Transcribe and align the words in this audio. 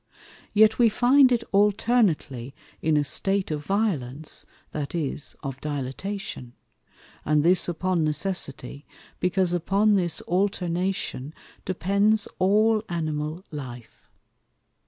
Yet 0.55 0.79
we 0.79 0.89
find 0.89 1.31
it 1.31 1.43
alternately 1.51 2.55
in 2.81 2.97
a 2.97 3.03
State 3.03 3.51
of 3.51 3.63
Violence, 3.63 4.47
that 4.71 4.95
is, 4.95 5.35
of 5.43 5.61
Dilatation; 5.61 6.53
and 7.23 7.43
this 7.43 7.69
upon 7.69 8.03
necessity, 8.03 8.87
because 9.19 9.53
upon 9.53 9.97
this 9.97 10.19
Alternation 10.23 11.35
depends 11.65 12.27
all 12.39 12.83
Animal 12.89 13.45
Life. 13.51 14.09